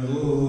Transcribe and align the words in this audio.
Hello. 0.00 0.39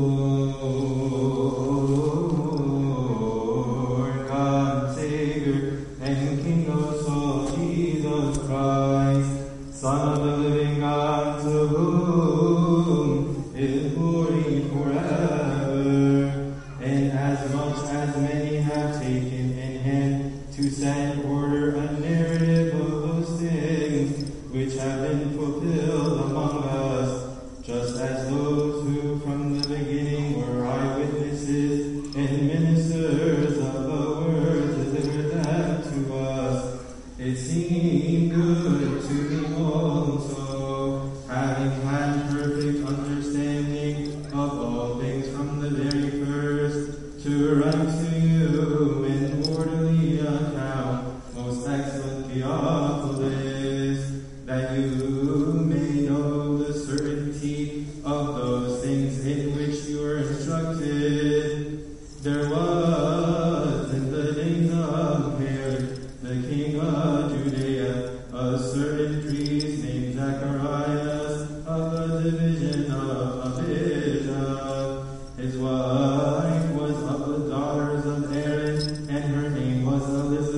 and 79.09 79.35
her 79.35 79.49
name 79.49 79.85
was 79.85 80.03
Elizabeth. 80.09 80.50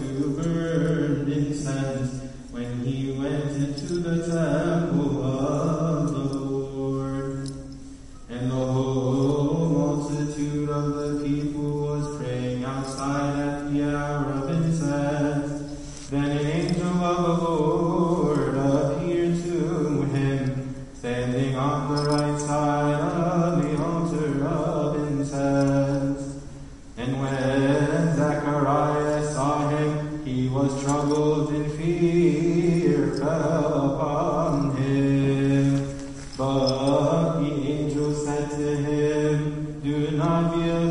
to 0.00 0.36
burn 0.40 1.32
incense 1.32 2.22
when 2.50 2.80
he 2.84 3.12
went 3.12 3.50
into 3.50 3.98
the 3.98 4.26
town. 4.26 4.75
Günah 39.96 40.52
wir 40.54 40.85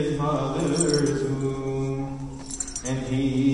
his 0.00 0.18
mother's 0.18 1.22
womb, 1.24 2.40
and 2.86 3.06
he 3.06 3.49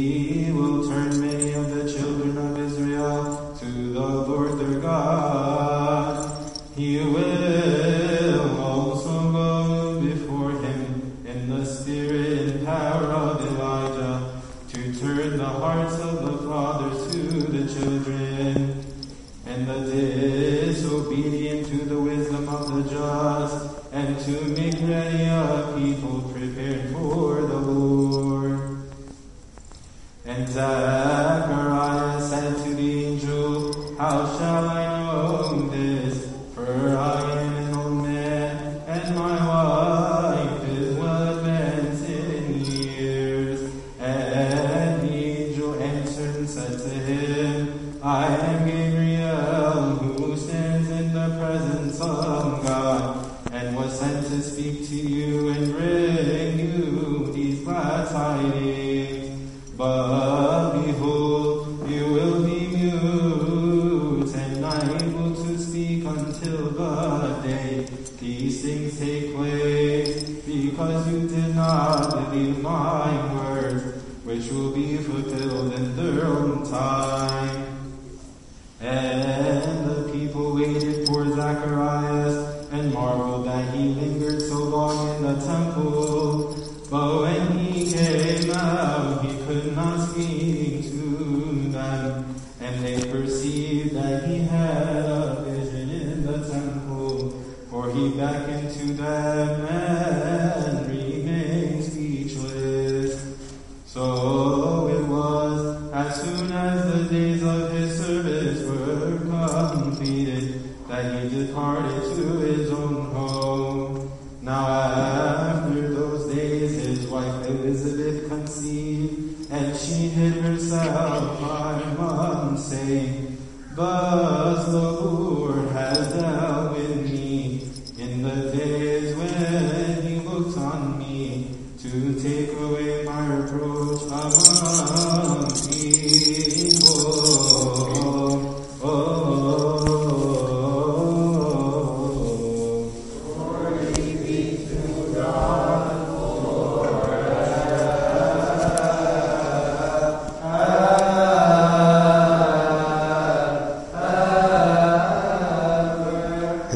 time. 76.71 77.16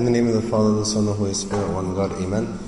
In 0.00 0.06
the 0.06 0.12
name 0.12 0.28
of 0.28 0.32
the 0.32 0.48
Father, 0.48 0.72
the 0.72 0.86
Son, 0.86 1.04
the 1.04 1.12
Holy 1.12 1.34
Spirit, 1.34 1.68
one 1.74 1.94
God, 1.94 2.12
Amen. 2.22 2.58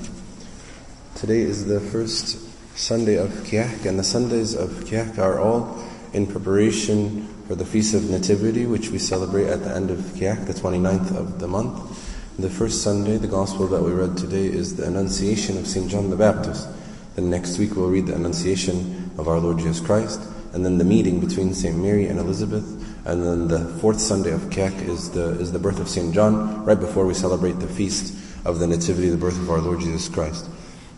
Today 1.15 1.39
is 1.39 1.65
the 1.65 1.79
first 1.79 2.37
Sunday 2.77 3.15
of 3.15 3.31
Kiahk, 3.47 3.87
and 3.87 3.97
the 3.97 4.03
Sundays 4.03 4.53
of 4.53 4.69
Kiahk 4.83 5.17
are 5.17 5.39
all 5.39 5.83
in 6.13 6.27
preparation 6.27 7.25
for 7.47 7.55
the 7.55 7.65
Feast 7.65 7.95
of 7.95 8.07
Nativity, 8.07 8.67
which 8.67 8.89
we 8.89 8.99
celebrate 8.99 9.47
at 9.47 9.63
the 9.63 9.75
end 9.75 9.89
of 9.89 9.97
Kiahk, 9.97 10.45
the 10.45 10.53
29th 10.53 11.17
of 11.17 11.39
the 11.39 11.47
month. 11.47 12.37
The 12.37 12.51
first 12.51 12.83
Sunday, 12.83 13.17
the 13.17 13.25
Gospel 13.25 13.65
that 13.65 13.81
we 13.81 13.93
read 13.93 14.15
today, 14.15 14.45
is 14.45 14.75
the 14.75 14.85
Annunciation 14.85 15.57
of 15.57 15.65
St. 15.65 15.89
John 15.89 16.11
the 16.11 16.15
Baptist. 16.15 16.67
Then 17.15 17.31
next 17.31 17.57
week 17.57 17.75
we'll 17.75 17.89
read 17.89 18.05
the 18.05 18.13
Annunciation 18.13 19.09
of 19.17 19.27
our 19.27 19.39
Lord 19.39 19.57
Jesus 19.57 19.79
Christ, 19.79 20.21
and 20.53 20.63
then 20.63 20.77
the 20.77 20.85
meeting 20.85 21.19
between 21.19 21.55
St. 21.55 21.75
Mary 21.75 22.05
and 22.05 22.19
Elizabeth, 22.19 22.63
and 23.05 23.21
then 23.23 23.47
the 23.49 23.65
fourth 23.79 23.99
Sunday 23.99 24.31
of 24.31 24.41
Kiahk 24.43 24.87
is 24.87 25.11
the, 25.11 25.31
is 25.39 25.51
the 25.51 25.59
birth 25.59 25.79
of 25.79 25.89
St. 25.89 26.13
John, 26.13 26.63
right 26.63 26.79
before 26.79 27.05
we 27.05 27.13
celebrate 27.13 27.53
the 27.53 27.67
feast 27.67 28.15
of 28.45 28.59
the 28.59 28.67
Nativity, 28.67 29.09
the 29.09 29.17
birth 29.17 29.37
of 29.37 29.49
our 29.49 29.59
Lord 29.59 29.81
Jesus 29.81 30.07
Christ. 30.07 30.49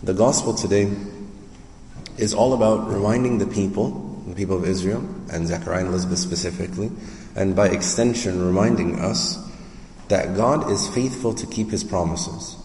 The 0.04 0.14
Gospel 0.14 0.54
today 0.54 0.92
is 2.18 2.34
all 2.34 2.54
about 2.54 2.90
reminding 2.90 3.40
the 3.40 3.48
people, 3.48 3.90
the 4.28 4.36
people 4.36 4.56
of 4.56 4.66
Israel, 4.66 5.00
and 5.32 5.48
Zechariah 5.48 5.80
and 5.80 5.88
Elizabeth 5.88 6.20
specifically, 6.20 6.92
and 7.36 7.56
by 7.56 7.70
extension 7.70 8.46
reminding 8.46 9.00
us 9.00 9.38
that 10.10 10.36
God 10.36 10.70
is 10.70 10.88
faithful 10.90 11.34
to 11.34 11.48
keep 11.48 11.72
His 11.72 11.84
promises. 11.84 12.56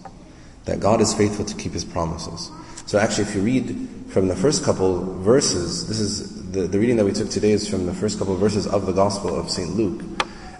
That 0.66 0.80
God 0.80 1.00
is 1.00 1.14
faithful 1.14 1.46
to 1.46 1.54
keep 1.56 1.72
His 1.72 1.84
promises. 1.84 2.50
So 2.84 2.98
actually 2.98 3.24
if 3.24 3.34
you 3.34 3.40
read 3.40 3.88
from 4.08 4.28
the 4.28 4.36
first 4.36 4.64
couple 4.64 5.18
verses, 5.20 5.88
this 5.88 5.98
is 5.98 6.39
the, 6.50 6.62
the 6.62 6.78
reading 6.80 6.96
that 6.96 7.04
we 7.04 7.12
took 7.12 7.30
today 7.30 7.52
is 7.52 7.68
from 7.68 7.86
the 7.86 7.94
first 7.94 8.18
couple 8.18 8.34
of 8.34 8.40
verses 8.40 8.66
of 8.66 8.86
the 8.86 8.92
Gospel 8.92 9.38
of 9.38 9.48
St. 9.50 9.76
Luke. 9.76 10.02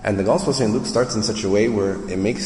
And 0.04 0.18
the 0.18 0.22
Gospel 0.22 0.50
of 0.50 0.56
St. 0.56 0.72
Luke 0.72 0.86
starts 0.86 1.16
in 1.16 1.22
such 1.22 1.42
a 1.42 1.48
way 1.48 1.68
where 1.68 1.94
it 2.08 2.16
makes, 2.16 2.44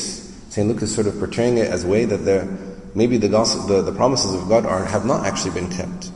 St. 0.49 0.67
Luke 0.67 0.81
is 0.81 0.95
sort 0.95 1.07
of 1.07 1.19
portraying 1.19 1.59
it 1.59 1.69
as 1.69 1.85
a 1.85 1.87
way 1.89 2.07
that 2.07 2.25
there, 2.25 2.49
maybe 2.95 3.19
the, 3.19 3.29
gospel, 3.29 3.67
the, 3.67 3.83
the 3.83 3.93
promises 3.93 4.33
of 4.35 4.49
God 4.49 4.65
are, 4.65 4.85
have 4.87 5.05
not 5.05 5.27
actually 5.27 5.51
been 5.51 5.71
kept. 5.71 6.11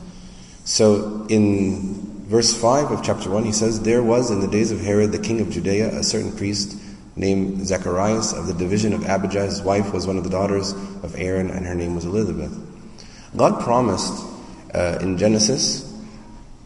So 0.65 1.27
in 1.29 2.25
verse 2.25 2.59
5 2.59 2.91
of 2.91 3.03
chapter 3.03 3.29
1, 3.29 3.43
he 3.43 3.51
says, 3.51 3.81
There 3.81 4.01
was 4.01 4.31
in 4.31 4.39
the 4.39 4.47
days 4.47 4.71
of 4.71 4.81
Herod 4.81 5.11
the 5.11 5.19
king 5.19 5.39
of 5.39 5.51
Judea 5.51 5.99
a 5.99 6.03
certain 6.03 6.35
priest 6.35 6.81
named 7.15 7.65
Zacharias 7.67 8.33
of 8.33 8.47
the 8.47 8.53
division 8.55 8.91
of 8.91 9.05
Abijah. 9.05 9.45
His 9.45 9.61
wife 9.61 9.93
was 9.93 10.07
one 10.07 10.17
of 10.17 10.23
the 10.23 10.31
daughters 10.31 10.71
of 10.71 11.15
Aaron, 11.15 11.51
and 11.51 11.65
her 11.67 11.75
name 11.75 11.93
was 11.93 12.05
Elizabeth. 12.05 12.57
God 13.37 13.61
promised 13.61 14.25
uh, 14.73 14.97
in 14.99 15.17
Genesis 15.17 15.85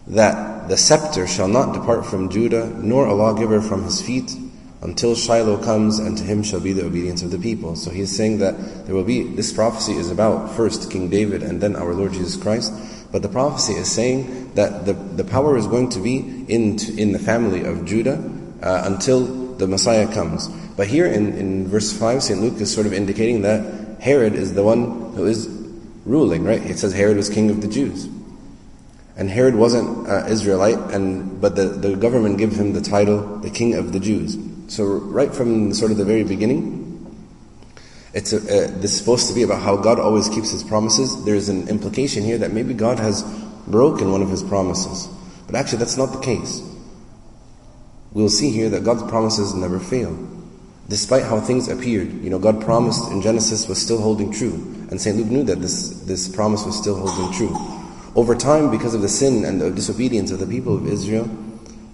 that 0.08 0.53
the 0.68 0.78
scepter 0.78 1.28
shall 1.28 1.48
not 1.48 1.74
depart 1.74 2.06
from 2.06 2.30
Judah, 2.30 2.68
nor 2.78 3.06
a 3.06 3.14
lawgiver 3.14 3.62
from 3.62 3.84
his 3.84 4.02
feet, 4.02 4.36
until 4.82 5.16
Shiloh 5.16 5.64
comes, 5.64 6.00
and 6.00 6.18
to 6.18 6.24
him 6.24 6.44
shall 6.44 6.60
be 6.60 6.74
the 6.74 6.86
obedience 6.86 7.22
of 7.22 7.32
the 7.32 7.38
people. 7.38 7.76
So 7.76 7.90
he's 7.90 8.16
saying 8.16 8.40
that 8.40 8.86
there 8.86 8.94
will 8.94 9.04
be, 9.04 9.24
this 9.24 9.54
prophecy 9.54 9.94
is 9.94 10.12
about 10.12 10.52
first 10.56 10.92
King 10.92 11.10
David 11.10 11.42
and 11.42 11.62
then 11.62 11.76
our 11.76 11.94
Lord 11.94 12.14
Jesus 12.14 12.36
Christ. 12.36 12.74
But 13.12 13.22
the 13.22 13.30
prophecy 13.30 13.74
is 13.74 13.92
saying 13.92 14.54
that 14.56 14.86
the, 14.86 14.94
the 14.94 15.24
power 15.24 15.56
is 15.56 15.68
going 15.68 15.90
to 15.90 16.00
be 16.00 16.18
in, 16.48 16.80
in 16.98 17.12
the 17.12 17.20
family 17.20 17.64
of 17.64 17.86
Judah 17.86 18.22
uh, 18.62 18.84
until 18.86 19.54
the 19.56 19.68
Messiah 19.68 20.12
comes. 20.12 20.48
But 20.76 20.88
here 20.88 21.06
in, 21.06 21.38
in 21.38 21.68
verse 21.68 21.98
5, 21.98 22.24
St. 22.24 22.42
Luke 22.42 22.60
is 22.60 22.74
sort 22.74 22.88
of 22.88 22.94
indicating 22.94 23.44
that 23.44 24.02
Herod 24.02 24.34
is 24.34 24.54
the 24.54 24.64
one 24.64 25.14
who 25.14 25.26
is 25.26 25.48
ruling, 26.06 26.44
right? 26.44 26.62
It 26.62 26.80
says 26.80 26.94
Herod 26.94 27.18
was 27.18 27.30
king 27.30 27.50
of 27.50 27.62
the 27.62 27.68
Jews. 27.68 28.08
And 29.16 29.30
Herod 29.30 29.56
wasn't 29.56 30.08
uh, 30.08 30.26
Israelite, 30.28 30.80
and 30.92 31.40
but 31.40 31.56
the, 31.56 31.66
the 31.66 31.96
government 31.96 32.38
gave 32.40 32.54
him 32.54 32.74
the 32.74 32.82
title, 32.82 33.38
the 33.40 33.50
King 33.50 33.76
of 33.76 33.94
the 33.94 34.00
Jews. 34.00 34.38
So 34.68 34.86
right 34.86 35.34
from 35.34 35.74
sort 35.74 35.92
of 35.92 35.98
the 35.98 36.06
very 36.06 36.24
beginning, 36.24 36.84
it's 38.14 38.32
a, 38.34 38.40
this 38.40 38.94
is 38.94 38.98
supposed 38.98 39.28
to 39.28 39.34
be 39.34 39.44
about 39.44 39.62
how 39.62 39.76
God 39.76 40.00
always 40.00 40.30
keeps 40.30 40.52
His 40.52 40.64
promises. 40.64 41.26
There's 41.26 41.50
an 41.50 41.68
implication 41.68 42.24
here 42.24 42.38
that 42.40 42.52
maybe 42.52 42.74
God 42.74 43.00
has 43.00 43.24
broken 43.68 44.12
one 44.12 44.22
of 44.22 44.30
His 44.30 44.44
promises, 44.44 45.08
but 45.48 45.56
actually 45.56 45.80
that's 45.80 45.98
not 45.98 46.12
the 46.12 46.20
case. 46.20 46.62
We'll 48.14 48.30
see 48.30 48.52
here 48.52 48.70
that 48.70 48.84
God's 48.84 49.04
promises 49.04 49.56
never 49.56 49.80
fail. 49.80 50.16
Despite 50.90 51.24
how 51.24 51.40
things 51.40 51.70
appeared, 51.70 52.12
you 52.24 52.30
know, 52.30 52.38
God 52.38 52.62
promised 52.62 53.12
in 53.12 53.22
Genesis 53.22 53.68
was 53.68 53.82
still 53.82 54.00
holding 54.00 54.32
true, 54.32 54.54
and 54.92 55.02
Saint 55.02 55.18
Luke 55.18 55.28
knew 55.28 55.44
that 55.44 55.62
this 55.62 56.02
this 56.02 56.28
promise 56.28 56.66
was 56.66 56.78
still 56.78 56.96
holding 56.96 57.32
true. 57.34 57.83
Over 58.16 58.36
time, 58.36 58.70
because 58.70 58.94
of 58.94 59.02
the 59.02 59.10
sin 59.10 59.44
and 59.44 59.60
the 59.60 59.72
disobedience 59.72 60.30
of 60.30 60.38
the 60.38 60.46
people 60.46 60.76
of 60.76 60.86
Israel, 60.88 61.28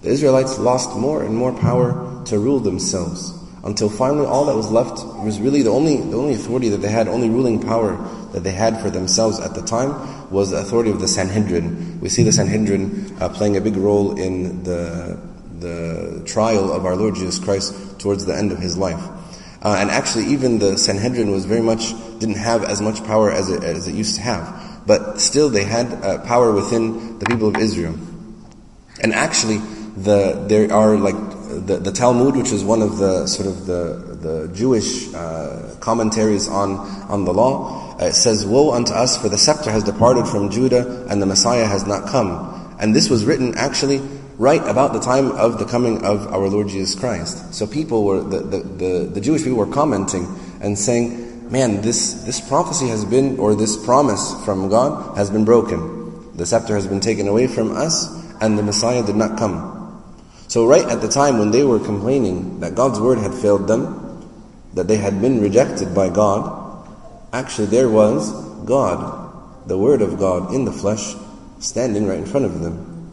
the 0.02 0.10
Israelites 0.10 0.58
lost 0.58 0.94
more 0.96 1.22
and 1.22 1.34
more 1.34 1.52
power 1.52 2.22
to 2.26 2.38
rule 2.38 2.60
themselves. 2.60 3.32
Until 3.64 3.88
finally 3.88 4.26
all 4.26 4.44
that 4.46 4.56
was 4.56 4.70
left 4.70 5.04
was 5.24 5.40
really 5.40 5.62
the 5.62 5.70
only, 5.70 5.96
the 5.96 6.16
only 6.16 6.34
authority 6.34 6.68
that 6.70 6.78
they 6.78 6.90
had, 6.90 7.08
only 7.08 7.30
ruling 7.30 7.60
power 7.60 7.96
that 8.32 8.40
they 8.40 8.52
had 8.52 8.80
for 8.80 8.90
themselves 8.90 9.40
at 9.40 9.54
the 9.54 9.62
time 9.62 10.30
was 10.30 10.50
the 10.50 10.58
authority 10.58 10.90
of 10.90 11.00
the 11.00 11.08
Sanhedrin. 11.08 12.00
We 12.00 12.10
see 12.10 12.22
the 12.22 12.32
Sanhedrin 12.32 13.16
uh, 13.20 13.30
playing 13.30 13.56
a 13.56 13.60
big 13.60 13.76
role 13.76 14.18
in 14.18 14.62
the, 14.62 15.18
the 15.58 16.22
trial 16.26 16.70
of 16.72 16.84
our 16.84 16.96
Lord 16.96 17.14
Jesus 17.14 17.38
Christ 17.38 17.98
towards 17.98 18.26
the 18.26 18.36
end 18.36 18.52
of 18.52 18.58
his 18.58 18.76
life. 18.76 19.02
Uh, 19.62 19.76
and 19.78 19.90
actually 19.90 20.24
even 20.26 20.58
the 20.58 20.78
Sanhedrin 20.78 21.30
was 21.30 21.44
very 21.44 21.60
much, 21.62 21.92
didn't 22.18 22.36
have 22.38 22.64
as 22.64 22.80
much 22.80 23.04
power 23.04 23.30
as 23.30 23.50
it, 23.50 23.62
as 23.62 23.88
it 23.88 23.94
used 23.94 24.16
to 24.16 24.22
have 24.22 24.69
but 24.86 25.20
still 25.20 25.48
they 25.48 25.64
had 25.64 25.92
uh, 25.92 26.18
power 26.24 26.52
within 26.52 27.18
the 27.18 27.26
people 27.26 27.48
of 27.48 27.56
Israel. 27.56 27.94
And 29.02 29.12
actually, 29.12 29.58
the 29.96 30.44
there 30.46 30.72
are 30.72 30.96
like 30.96 31.16
the, 31.66 31.78
the 31.82 31.92
Talmud, 31.92 32.36
which 32.36 32.52
is 32.52 32.64
one 32.64 32.82
of 32.82 32.98
the 32.98 33.26
sort 33.26 33.48
of 33.48 33.66
the 33.66 34.10
the 34.20 34.50
Jewish 34.54 35.12
uh, 35.14 35.76
commentaries 35.80 36.48
on 36.48 36.78
on 37.08 37.24
the 37.24 37.32
law, 37.32 37.96
uh, 38.00 38.06
it 38.06 38.12
says, 38.12 38.46
"Woe 38.46 38.72
unto 38.72 38.92
us, 38.92 39.16
for 39.16 39.28
the 39.28 39.38
scepter 39.38 39.70
has 39.70 39.84
departed 39.84 40.26
from 40.26 40.50
Judah, 40.50 41.06
and 41.08 41.20
the 41.20 41.26
Messiah 41.26 41.66
has 41.66 41.86
not 41.86 42.08
come." 42.08 42.76
And 42.78 42.94
this 42.94 43.10
was 43.10 43.24
written 43.24 43.54
actually 43.56 44.00
right 44.38 44.66
about 44.66 44.94
the 44.94 45.00
time 45.00 45.32
of 45.32 45.58
the 45.58 45.66
coming 45.66 46.02
of 46.04 46.32
our 46.32 46.48
Lord 46.48 46.68
Jesus 46.68 46.98
Christ. 46.98 47.52
So 47.54 47.66
people 47.66 48.04
were 48.04 48.22
the 48.22 48.38
the, 48.38 48.58
the, 48.58 49.10
the 49.14 49.20
Jewish 49.20 49.42
people 49.42 49.58
were 49.58 49.66
commenting 49.66 50.26
and 50.60 50.78
saying 50.78 51.29
man, 51.50 51.80
this, 51.82 52.14
this 52.22 52.40
prophecy 52.40 52.88
has 52.88 53.04
been, 53.04 53.38
or 53.38 53.54
this 53.54 53.76
promise 53.84 54.34
from 54.44 54.68
God 54.68 55.16
has 55.16 55.30
been 55.30 55.44
broken. 55.44 56.36
The 56.36 56.46
scepter 56.46 56.74
has 56.74 56.86
been 56.86 57.00
taken 57.00 57.26
away 57.26 57.48
from 57.48 57.76
us, 57.76 58.08
and 58.40 58.56
the 58.56 58.62
Messiah 58.62 59.04
did 59.04 59.16
not 59.16 59.36
come. 59.36 59.76
So 60.48 60.66
right 60.66 60.84
at 60.84 61.00
the 61.00 61.08
time 61.08 61.38
when 61.38 61.50
they 61.50 61.64
were 61.64 61.78
complaining 61.78 62.60
that 62.60 62.74
God's 62.74 63.00
word 63.00 63.18
had 63.18 63.34
failed 63.34 63.66
them, 63.66 64.28
that 64.74 64.86
they 64.86 64.96
had 64.96 65.20
been 65.20 65.40
rejected 65.40 65.94
by 65.94 66.08
God, 66.08 66.88
actually 67.32 67.66
there 67.66 67.88
was 67.88 68.32
God, 68.64 69.68
the 69.68 69.76
word 69.78 70.02
of 70.02 70.18
God 70.18 70.54
in 70.54 70.64
the 70.64 70.72
flesh, 70.72 71.14
standing 71.58 72.06
right 72.06 72.18
in 72.18 72.26
front 72.26 72.46
of 72.46 72.60
them. 72.60 73.12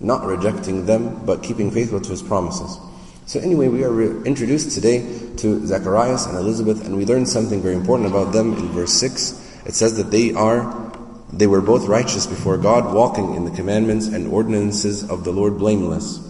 Not 0.00 0.24
rejecting 0.24 0.86
them, 0.86 1.24
but 1.24 1.42
keeping 1.42 1.70
faithful 1.70 2.00
to 2.00 2.10
his 2.10 2.22
promises. 2.22 2.78
So 3.28 3.38
anyway, 3.40 3.68
we 3.68 3.84
are 3.84 3.90
re- 3.90 4.24
introduced 4.24 4.70
today 4.70 5.00
to 5.36 5.66
Zacharias 5.66 6.24
and 6.24 6.38
Elizabeth, 6.38 6.86
and 6.86 6.96
we 6.96 7.04
learn 7.04 7.26
something 7.26 7.60
very 7.60 7.74
important 7.74 8.08
about 8.08 8.32
them 8.32 8.54
in 8.54 8.68
verse 8.68 8.94
6. 8.94 9.66
It 9.66 9.74
says 9.74 9.98
that 9.98 10.10
they 10.10 10.32
are, 10.32 10.90
they 11.30 11.46
were 11.46 11.60
both 11.60 11.86
righteous 11.88 12.26
before 12.26 12.56
God, 12.56 12.94
walking 12.94 13.34
in 13.34 13.44
the 13.44 13.50
commandments 13.50 14.06
and 14.06 14.28
ordinances 14.28 15.10
of 15.10 15.24
the 15.24 15.30
Lord 15.30 15.58
blameless. 15.58 16.26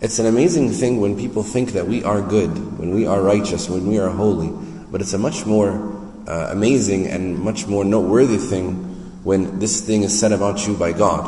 It's 0.00 0.18
an 0.18 0.26
amazing 0.26 0.72
thing 0.72 1.00
when 1.00 1.16
people 1.16 1.44
think 1.44 1.74
that 1.74 1.86
we 1.86 2.02
are 2.02 2.20
good, 2.20 2.76
when 2.76 2.92
we 2.92 3.06
are 3.06 3.22
righteous, 3.22 3.70
when 3.70 3.86
we 3.86 4.00
are 4.00 4.10
holy. 4.10 4.50
But 4.90 5.00
it's 5.00 5.12
a 5.12 5.18
much 5.18 5.46
more 5.46 5.96
uh, 6.26 6.48
amazing 6.50 7.06
and 7.06 7.38
much 7.38 7.68
more 7.68 7.84
noteworthy 7.84 8.38
thing 8.38 8.72
when 9.22 9.60
this 9.60 9.80
thing 9.80 10.02
is 10.02 10.18
said 10.18 10.32
about 10.32 10.66
you 10.66 10.74
by 10.74 10.90
God. 10.90 11.24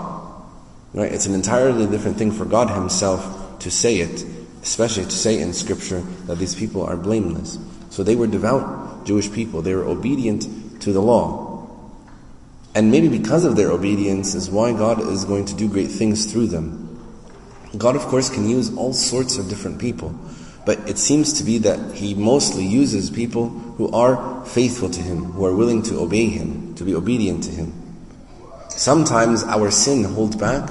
Right? 0.93 1.13
It's 1.13 1.27
an 1.27 1.35
entirely 1.35 1.87
different 1.87 2.19
thing 2.19 2.33
for 2.33 2.45
God 2.45 2.69
Himself 2.69 3.61
to 3.61 3.71
say 3.71 3.99
it, 3.99 4.25
especially 4.67 5.05
to 5.05 5.13
say 5.13 5.41
in 5.41 5.53
Scripture 5.53 6.01
that 6.27 6.39
these 6.39 6.57
people 6.57 6.83
are 6.83 6.97
blameless. 6.97 7.57
So 7.91 8.03
they 8.03 8.17
were 8.17 8.27
devout 8.27 9.07
Jewish 9.07 9.31
people. 9.33 9.63
They 9.63 9.75
were 9.75 9.85
obedient 9.85 10.83
to 10.83 10.93
the 10.93 11.01
law. 11.01 11.71
And 12.75 12.91
maybe 12.91 13.09
because 13.09 13.45
of 13.45 13.55
their 13.55 13.71
obedience 13.71 14.35
is 14.35 14.51
why 14.51 14.73
God 14.73 15.01
is 15.01 15.25
going 15.25 15.45
to 15.47 15.55
do 15.55 15.69
great 15.69 15.91
things 15.93 16.31
through 16.31 16.49
them. 16.49 16.83
God, 17.79 17.95
of 17.95 18.03
course, 18.03 18.29
can 18.29 18.49
use 18.49 18.77
all 18.77 18.93
sorts 18.93 19.39
of 19.39 19.49
different 19.49 19.79
people. 19.79 20.13
But 20.67 20.91
it 20.91 20.99
seems 20.99 21.35
to 21.35 21.45
be 21.45 21.59
that 21.59 21.95
He 21.95 22.15
mostly 22.15 22.67
uses 22.67 23.09
people 23.09 23.51
who 23.79 23.89
are 23.93 24.45
faithful 24.47 24.91
to 24.91 25.01
Him, 25.01 25.27
who 25.27 25.47
are 25.47 25.55
willing 25.55 25.83
to 25.85 26.01
obey 26.01 26.27
Him, 26.27 26.75
to 26.75 26.83
be 26.83 26.93
obedient 26.93 27.45
to 27.45 27.53
Him. 27.53 27.73
Sometimes 28.69 29.45
our 29.45 29.71
sin 29.71 30.03
holds 30.03 30.35
back 30.35 30.69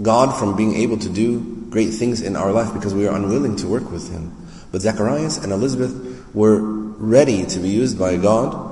God 0.00 0.38
from 0.38 0.56
being 0.56 0.76
able 0.76 0.98
to 0.98 1.08
do 1.08 1.57
great 1.70 1.90
things 1.90 2.20
in 2.20 2.36
our 2.36 2.52
life 2.52 2.72
because 2.72 2.94
we 2.94 3.06
are 3.06 3.14
unwilling 3.14 3.56
to 3.56 3.66
work 3.66 3.90
with 3.90 4.10
Him. 4.10 4.34
But 4.72 4.82
Zacharias 4.82 5.38
and 5.38 5.52
Elizabeth 5.52 6.34
were 6.34 6.60
ready 6.60 7.46
to 7.46 7.58
be 7.58 7.68
used 7.68 7.98
by 7.98 8.16
God 8.16 8.66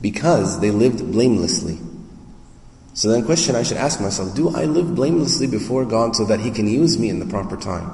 because 0.00 0.60
they 0.60 0.70
lived 0.70 1.10
blamelessly. 1.12 1.78
So 2.94 3.08
then 3.08 3.24
question 3.24 3.56
I 3.56 3.64
should 3.64 3.76
ask 3.76 4.00
myself, 4.00 4.36
do 4.36 4.54
I 4.54 4.64
live 4.64 4.94
blamelessly 4.94 5.48
before 5.48 5.84
God 5.84 6.14
so 6.14 6.24
that 6.26 6.40
He 6.40 6.50
can 6.50 6.68
use 6.68 6.98
me 6.98 7.08
in 7.08 7.18
the 7.18 7.26
proper 7.26 7.56
time? 7.56 7.90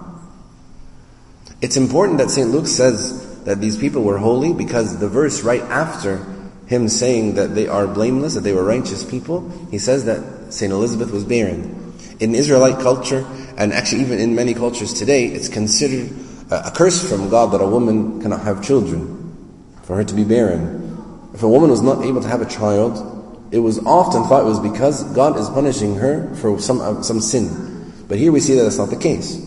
It's 1.62 1.76
important 1.76 2.18
that 2.18 2.30
St. 2.30 2.50
Luke 2.50 2.66
says 2.66 3.44
that 3.44 3.60
these 3.60 3.78
people 3.78 4.02
were 4.02 4.18
holy 4.18 4.52
because 4.52 4.98
the 4.98 5.08
verse 5.08 5.42
right 5.42 5.62
after 5.62 6.24
him 6.70 6.88
saying 6.88 7.34
that 7.34 7.54
they 7.56 7.66
are 7.66 7.86
blameless, 7.88 8.34
that 8.34 8.42
they 8.42 8.52
were 8.52 8.64
righteous 8.64 9.02
people, 9.02 9.50
he 9.72 9.78
says 9.78 10.04
that 10.04 10.52
St. 10.52 10.72
Elizabeth 10.72 11.10
was 11.10 11.24
barren. 11.24 11.94
In 12.20 12.34
Israelite 12.34 12.78
culture, 12.78 13.26
and 13.60 13.74
actually 13.74 14.00
even 14.00 14.18
in 14.18 14.34
many 14.34 14.54
cultures 14.54 14.94
today, 14.94 15.26
it's 15.26 15.50
considered 15.50 16.10
a 16.50 16.70
curse 16.70 17.06
from 17.06 17.28
God 17.28 17.52
that 17.52 17.60
a 17.60 17.66
woman 17.66 18.20
cannot 18.22 18.40
have 18.40 18.64
children, 18.64 19.76
for 19.82 19.96
her 19.96 20.02
to 20.02 20.14
be 20.14 20.24
barren. 20.24 21.30
If 21.34 21.42
a 21.42 21.48
woman 21.48 21.68
was 21.68 21.82
not 21.82 22.02
able 22.02 22.22
to 22.22 22.28
have 22.28 22.40
a 22.40 22.46
child, 22.46 23.48
it 23.52 23.58
was 23.58 23.78
often 23.80 24.24
thought 24.24 24.44
it 24.44 24.48
was 24.48 24.60
because 24.60 25.04
God 25.12 25.38
is 25.38 25.46
punishing 25.50 25.96
her 25.96 26.34
for 26.36 26.58
some, 26.58 26.80
uh, 26.80 27.02
some 27.02 27.20
sin. 27.20 27.92
But 28.08 28.16
here 28.16 28.32
we 28.32 28.40
see 28.40 28.54
that 28.54 28.62
that's 28.62 28.78
not 28.78 28.88
the 28.88 28.96
case. 28.96 29.38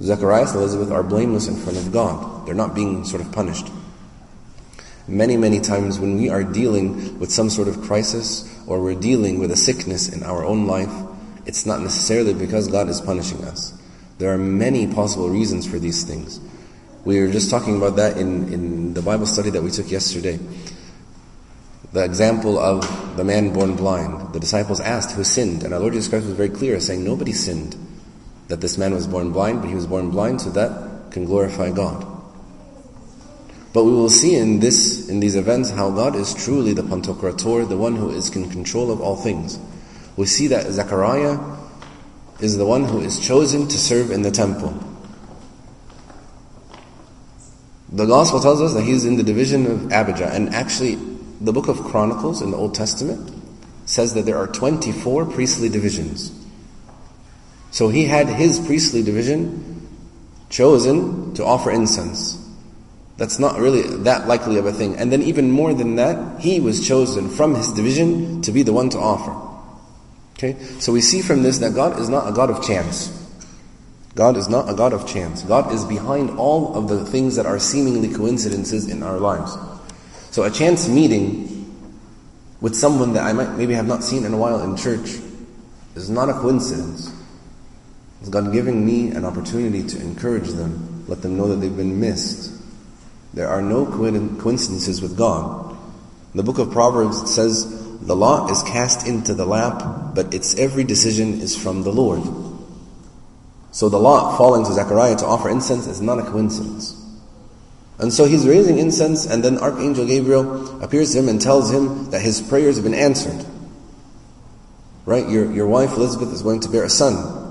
Zacharias 0.00 0.52
and 0.52 0.60
Elizabeth 0.60 0.92
are 0.92 1.02
blameless 1.02 1.48
in 1.48 1.56
front 1.56 1.78
of 1.78 1.92
God. 1.92 2.46
They're 2.46 2.54
not 2.54 2.76
being 2.76 3.04
sort 3.04 3.22
of 3.22 3.32
punished. 3.32 3.66
Many, 5.08 5.36
many 5.36 5.58
times 5.58 5.98
when 5.98 6.16
we 6.16 6.28
are 6.28 6.44
dealing 6.44 7.18
with 7.18 7.32
some 7.32 7.50
sort 7.50 7.66
of 7.66 7.82
crisis 7.82 8.48
or 8.68 8.80
we're 8.80 8.94
dealing 8.94 9.40
with 9.40 9.50
a 9.50 9.56
sickness 9.56 10.08
in 10.08 10.22
our 10.22 10.44
own 10.44 10.68
life, 10.68 10.92
it's 11.46 11.64
not 11.64 11.80
necessarily 11.80 12.34
because 12.34 12.68
God 12.68 12.88
is 12.88 13.00
punishing 13.00 13.44
us. 13.44 13.72
There 14.18 14.32
are 14.32 14.38
many 14.38 14.92
possible 14.92 15.28
reasons 15.28 15.66
for 15.66 15.78
these 15.78 16.04
things. 16.04 16.40
We 17.04 17.20
were 17.20 17.28
just 17.28 17.50
talking 17.50 17.76
about 17.76 17.96
that 17.96 18.18
in, 18.18 18.52
in 18.52 18.94
the 18.94 19.02
Bible 19.02 19.26
study 19.26 19.50
that 19.50 19.62
we 19.62 19.70
took 19.70 19.90
yesterday. 19.90 20.40
The 21.92 22.04
example 22.04 22.58
of 22.58 23.16
the 23.16 23.24
man 23.24 23.52
born 23.52 23.76
blind. 23.76 24.32
The 24.32 24.40
disciples 24.40 24.80
asked, 24.80 25.12
who 25.12 25.22
sinned? 25.22 25.62
And 25.62 25.72
our 25.72 25.80
Lord 25.80 25.92
Jesus 25.92 26.08
Christ 26.08 26.26
was 26.26 26.34
very 26.34 26.48
clear, 26.48 26.80
saying, 26.80 27.04
nobody 27.04 27.32
sinned. 27.32 27.76
That 28.48 28.60
this 28.60 28.76
man 28.76 28.92
was 28.92 29.06
born 29.06 29.32
blind, 29.32 29.60
but 29.60 29.68
he 29.68 29.74
was 29.74 29.86
born 29.86 30.10
blind 30.10 30.40
so 30.40 30.50
that 30.50 31.12
can 31.12 31.24
glorify 31.24 31.70
God. 31.70 32.04
But 33.72 33.84
we 33.84 33.92
will 33.92 34.08
see 34.08 34.34
in 34.34 34.60
this, 34.60 35.08
in 35.08 35.20
these 35.20 35.36
events, 35.36 35.70
how 35.70 35.90
God 35.90 36.16
is 36.16 36.34
truly 36.34 36.72
the 36.72 36.82
Pantocrator, 36.82 37.68
the 37.68 37.76
one 37.76 37.94
who 37.94 38.10
is 38.10 38.34
in 38.34 38.50
control 38.50 38.90
of 38.90 39.00
all 39.00 39.16
things. 39.16 39.58
We 40.16 40.26
see 40.26 40.46
that 40.48 40.70
Zechariah 40.72 41.38
is 42.40 42.56
the 42.56 42.66
one 42.66 42.84
who 42.84 43.00
is 43.00 43.18
chosen 43.20 43.68
to 43.68 43.78
serve 43.78 44.10
in 44.10 44.22
the 44.22 44.30
temple. 44.30 44.74
The 47.90 48.06
Gospel 48.06 48.40
tells 48.40 48.60
us 48.60 48.74
that 48.74 48.82
he 48.82 48.92
is 48.92 49.04
in 49.04 49.16
the 49.16 49.22
division 49.22 49.66
of 49.66 49.92
Abijah, 49.92 50.28
and 50.32 50.54
actually 50.54 50.96
the 51.40 51.52
book 51.52 51.68
of 51.68 51.78
Chronicles 51.84 52.42
in 52.42 52.50
the 52.50 52.56
Old 52.56 52.74
Testament 52.74 53.32
says 53.84 54.14
that 54.14 54.26
there 54.26 54.36
are 54.36 54.48
24 54.48 55.26
priestly 55.26 55.68
divisions. 55.68 56.32
So 57.70 57.88
he 57.88 58.04
had 58.06 58.26
his 58.28 58.58
priestly 58.58 59.02
division 59.02 59.88
chosen 60.48 61.34
to 61.34 61.44
offer 61.44 61.70
incense. 61.70 62.42
That's 63.16 63.38
not 63.38 63.58
really 63.58 63.82
that 64.04 64.28
likely 64.28 64.58
of 64.58 64.66
a 64.66 64.72
thing. 64.72 64.96
And 64.96 65.12
then 65.12 65.22
even 65.22 65.50
more 65.50 65.72
than 65.72 65.96
that, 65.96 66.40
he 66.40 66.60
was 66.60 66.86
chosen 66.86 67.30
from 67.30 67.54
his 67.54 67.72
division 67.72 68.42
to 68.42 68.52
be 68.52 68.62
the 68.62 68.72
one 68.72 68.90
to 68.90 68.98
offer. 68.98 69.45
Okay? 70.36 70.56
So 70.80 70.92
we 70.92 71.00
see 71.00 71.22
from 71.22 71.42
this 71.42 71.58
that 71.58 71.74
God 71.74 71.98
is 71.98 72.08
not 72.08 72.28
a 72.28 72.32
God 72.32 72.50
of 72.50 72.62
chance. 72.62 73.12
God 74.14 74.36
is 74.36 74.48
not 74.48 74.70
a 74.70 74.74
God 74.74 74.92
of 74.92 75.06
chance. 75.06 75.42
God 75.42 75.72
is 75.72 75.84
behind 75.84 76.38
all 76.38 76.74
of 76.74 76.88
the 76.88 77.04
things 77.04 77.36
that 77.36 77.44
are 77.44 77.58
seemingly 77.58 78.12
coincidences 78.14 78.88
in 78.88 79.02
our 79.02 79.18
lives. 79.18 79.56
So 80.30 80.44
a 80.44 80.50
chance 80.50 80.88
meeting 80.88 81.52
with 82.60 82.74
someone 82.74 83.12
that 83.12 83.24
I 83.24 83.32
might 83.32 83.56
maybe 83.56 83.74
have 83.74 83.86
not 83.86 84.02
seen 84.02 84.24
in 84.24 84.32
a 84.32 84.38
while 84.38 84.62
in 84.62 84.76
church 84.76 85.18
is 85.94 86.08
not 86.08 86.30
a 86.30 86.32
coincidence. 86.32 87.12
It's 88.20 88.30
God 88.30 88.52
giving 88.52 88.84
me 88.86 89.10
an 89.10 89.24
opportunity 89.24 89.86
to 89.86 90.00
encourage 90.00 90.48
them, 90.48 91.04
let 91.08 91.20
them 91.20 91.36
know 91.36 91.48
that 91.48 91.56
they've 91.56 91.76
been 91.76 92.00
missed. 92.00 92.52
There 93.34 93.48
are 93.48 93.60
no 93.60 93.84
coincidences 93.84 95.02
with 95.02 95.18
God. 95.18 95.76
The 96.34 96.42
book 96.42 96.58
of 96.58 96.70
Proverbs 96.70 97.30
says, 97.30 97.75
the 98.00 98.16
lot 98.16 98.50
is 98.50 98.62
cast 98.62 99.06
into 99.06 99.34
the 99.34 99.46
lap, 99.46 100.14
but 100.14 100.32
its 100.34 100.54
every 100.56 100.84
decision 100.84 101.40
is 101.40 101.56
from 101.56 101.82
the 101.82 101.92
Lord. 101.92 102.22
So 103.72 103.88
the 103.88 103.98
lot 103.98 104.38
falling 104.38 104.64
to 104.64 104.72
Zechariah 104.72 105.16
to 105.16 105.26
offer 105.26 105.50
incense 105.50 105.86
is 105.86 106.00
not 106.00 106.18
a 106.18 106.22
coincidence. 106.22 107.02
And 107.98 108.12
so 108.12 108.24
he's 108.24 108.46
raising 108.46 108.78
incense, 108.78 109.26
and 109.26 109.42
then 109.42 109.58
Archangel 109.58 110.06
Gabriel 110.06 110.82
appears 110.82 111.12
to 111.12 111.18
him 111.18 111.28
and 111.28 111.40
tells 111.40 111.70
him 111.70 112.10
that 112.10 112.20
his 112.20 112.40
prayers 112.40 112.76
have 112.76 112.84
been 112.84 112.94
answered. 112.94 113.44
Right? 115.06 115.28
Your, 115.28 115.50
your 115.50 115.66
wife 115.66 115.92
Elizabeth 115.92 116.32
is 116.32 116.42
going 116.42 116.60
to 116.60 116.68
bear 116.68 116.84
a 116.84 116.90
son. 116.90 117.44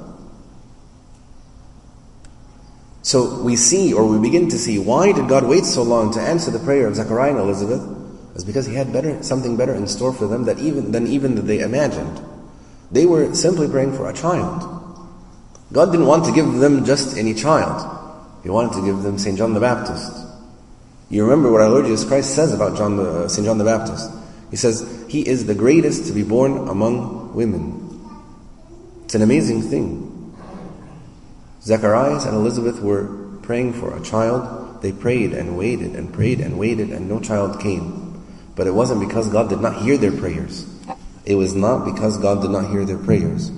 So 3.01 3.41
we 3.41 3.55
see, 3.55 3.93
or 3.93 4.07
we 4.07 4.19
begin 4.19 4.49
to 4.49 4.57
see, 4.57 4.79
why 4.79 5.11
did 5.11 5.29
God 5.29 5.45
wait 5.45 5.63
so 5.63 5.83
long 5.83 6.11
to 6.13 6.19
answer 6.19 6.49
the 6.49 6.59
prayer 6.59 6.87
of 6.87 6.95
Zechariah 6.95 7.31
and 7.31 7.39
Elizabeth? 7.39 7.81
It's 8.35 8.43
because 8.43 8.65
He 8.67 8.75
had 8.75 8.93
better, 8.93 9.23
something 9.23 9.57
better 9.57 9.73
in 9.73 9.87
store 9.87 10.13
for 10.13 10.27
them 10.27 10.43
that 10.45 10.59
even, 10.59 10.91
than 10.91 11.07
even 11.07 11.35
that 11.35 11.43
they 11.43 11.59
imagined. 11.59 12.21
They 12.91 13.05
were 13.05 13.33
simply 13.33 13.67
praying 13.67 13.95
for 13.95 14.09
a 14.09 14.13
child. 14.13 14.71
God 15.71 15.91
didn't 15.91 16.05
want 16.05 16.25
to 16.25 16.31
give 16.31 16.53
them 16.53 16.85
just 16.85 17.17
any 17.17 17.33
child. 17.33 17.91
He 18.43 18.49
wanted 18.49 18.73
to 18.73 18.85
give 18.85 19.01
them 19.01 19.17
St. 19.17 19.37
John 19.37 19.53
the 19.53 19.59
Baptist. 19.59 20.11
You 21.09 21.23
remember 21.23 21.51
what 21.51 21.61
our 21.61 21.69
Lord 21.69 21.85
Jesus 21.85 22.07
Christ 22.07 22.35
says 22.35 22.53
about 22.53 22.77
John 22.77 22.97
the, 22.97 23.25
uh, 23.25 23.27
St. 23.27 23.45
John 23.45 23.57
the 23.57 23.63
Baptist. 23.63 24.11
He 24.51 24.55
says, 24.55 25.05
He 25.09 25.27
is 25.27 25.45
the 25.45 25.55
greatest 25.55 26.07
to 26.07 26.13
be 26.13 26.23
born 26.23 26.67
among 26.67 27.33
women. 27.33 27.81
It's 29.05 29.15
an 29.15 29.21
amazing 29.21 29.63
thing. 29.63 30.35
Zacharias 31.61 32.25
and 32.25 32.35
Elizabeth 32.35 32.79
were 32.81 33.39
praying 33.41 33.73
for 33.73 33.95
a 33.95 34.01
child. 34.01 34.81
They 34.81 34.91
prayed 34.91 35.33
and 35.33 35.57
waited 35.57 35.95
and 35.95 36.13
prayed 36.13 36.39
and 36.39 36.59
waited 36.59 36.91
and 36.91 37.09
no 37.09 37.19
child 37.19 37.59
came. 37.59 38.04
But 38.55 38.67
it 38.67 38.73
wasn't 38.73 39.07
because 39.07 39.29
God 39.29 39.49
did 39.49 39.59
not 39.59 39.81
hear 39.81 39.97
their 39.97 40.11
prayers. 40.11 40.65
It 41.25 41.35
was 41.35 41.53
not 41.55 41.85
because 41.85 42.17
God 42.17 42.41
did 42.41 42.51
not 42.51 42.69
hear 42.69 42.85
their 42.85 42.97
prayers. 42.97 43.49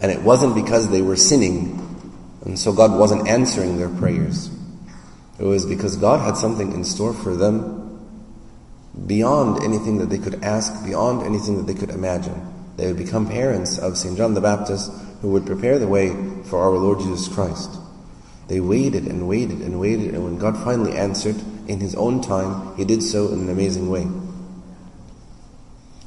And 0.00 0.10
it 0.10 0.22
wasn't 0.22 0.54
because 0.54 0.90
they 0.90 1.02
were 1.02 1.16
sinning 1.16 1.84
and 2.44 2.58
so 2.58 2.72
God 2.72 2.98
wasn't 2.98 3.26
answering 3.26 3.78
their 3.78 3.88
prayers. 3.88 4.50
It 5.38 5.44
was 5.44 5.64
because 5.64 5.96
God 5.96 6.20
had 6.20 6.36
something 6.36 6.72
in 6.72 6.84
store 6.84 7.14
for 7.14 7.34
them 7.34 7.80
beyond 9.06 9.64
anything 9.64 9.98
that 9.98 10.10
they 10.10 10.18
could 10.18 10.44
ask, 10.44 10.84
beyond 10.84 11.22
anything 11.22 11.56
that 11.56 11.66
they 11.66 11.78
could 11.78 11.90
imagine. 11.90 12.52
They 12.76 12.86
would 12.86 12.98
become 12.98 13.28
parents 13.28 13.78
of 13.78 13.96
St. 13.96 14.16
John 14.16 14.34
the 14.34 14.40
Baptist 14.40 14.92
who 15.22 15.30
would 15.30 15.46
prepare 15.46 15.78
the 15.78 15.88
way 15.88 16.10
for 16.44 16.60
our 16.60 16.76
Lord 16.76 17.00
Jesus 17.00 17.28
Christ. 17.28 17.70
They 18.48 18.60
waited 18.60 19.06
and 19.06 19.26
waited 19.26 19.60
and 19.60 19.80
waited, 19.80 20.14
and 20.14 20.22
when 20.22 20.38
God 20.38 20.56
finally 20.58 20.96
answered 20.96 21.36
in 21.68 21.80
His 21.80 21.94
own 21.94 22.20
time, 22.20 22.76
He 22.76 22.84
did 22.84 23.02
so 23.02 23.28
in 23.28 23.40
an 23.40 23.48
amazing 23.48 23.90
way. 23.90 24.06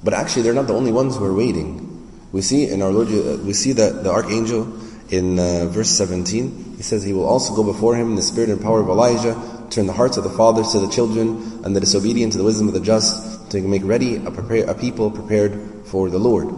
But 0.03 0.13
actually, 0.13 0.43
they're 0.43 0.53
not 0.53 0.67
the 0.67 0.73
only 0.73 0.91
ones 0.91 1.17
who 1.17 1.25
are 1.25 1.33
waiting. 1.33 1.83
We 2.31 2.41
see 2.41 2.69
in 2.69 2.81
our 2.81 2.91
Lord, 2.91 3.09
we 3.45 3.53
see 3.53 3.71
that 3.73 4.03
the 4.03 4.11
archangel 4.11 4.67
in 5.09 5.39
uh, 5.39 5.65
verse 5.67 5.89
17, 5.89 6.75
he 6.77 6.83
says 6.83 7.03
he 7.03 7.13
will 7.13 7.25
also 7.25 7.55
go 7.55 7.63
before 7.63 7.95
him 7.95 8.09
in 8.09 8.15
the 8.15 8.21
spirit 8.21 8.49
and 8.49 8.61
power 8.61 8.81
of 8.81 8.89
Elijah, 8.89 9.35
turn 9.69 9.87
the 9.87 9.93
hearts 9.93 10.17
of 10.17 10.23
the 10.23 10.29
fathers 10.29 10.71
to 10.73 10.79
the 10.79 10.89
children, 10.89 11.61
and 11.63 11.75
the 11.75 11.79
disobedient 11.79 12.33
to 12.33 12.37
the 12.37 12.43
wisdom 12.43 12.67
of 12.67 12.73
the 12.73 12.81
just, 12.81 13.49
to 13.51 13.61
make 13.61 13.83
ready 13.83 14.17
a, 14.17 14.31
prepare, 14.31 14.69
a 14.69 14.75
people 14.75 15.09
prepared 15.09 15.85
for 15.85 16.09
the 16.09 16.19
Lord. 16.19 16.49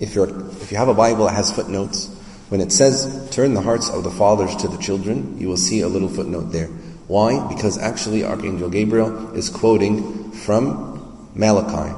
If, 0.00 0.14
you're, 0.14 0.28
if 0.50 0.70
you 0.70 0.76
have 0.76 0.88
a 0.88 0.94
Bible 0.94 1.26
that 1.26 1.34
has 1.34 1.52
footnotes, 1.52 2.10
When 2.48 2.60
it 2.60 2.70
says, 2.70 3.28
turn 3.32 3.54
the 3.54 3.60
hearts 3.60 3.90
of 3.90 4.04
the 4.04 4.10
fathers 4.10 4.54
to 4.56 4.68
the 4.68 4.76
children, 4.78 5.36
you 5.40 5.48
will 5.48 5.56
see 5.56 5.80
a 5.80 5.88
little 5.88 6.08
footnote 6.08 6.52
there. 6.52 6.68
Why? 7.08 7.46
Because 7.48 7.78
actually 7.78 8.24
Archangel 8.24 8.68
Gabriel 8.68 9.34
is 9.34 9.48
quoting 9.48 10.32
from 10.32 11.30
Malachi, 11.34 11.94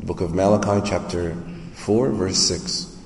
the 0.00 0.06
book 0.06 0.20
of 0.20 0.34
Malachi, 0.34 0.88
chapter 0.88 1.36
4, 1.74 2.10
verse 2.10 2.38
6. 2.38 2.96